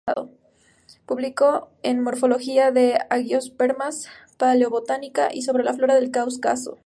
Publicó 1.05 1.69
en 1.83 1.99
morfología 2.01 2.71
de 2.71 2.97
angiospermas, 3.11 4.07
paleobotánica 4.37 5.29
y 5.31 5.43
sobre 5.43 5.63
la 5.63 5.75
flora 5.75 5.93
del 5.93 6.09
Cáucaso. 6.09 6.79